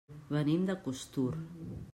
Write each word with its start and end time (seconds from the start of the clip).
Venim 0.35 0.65
de 0.69 0.77
Costur. 0.87 1.31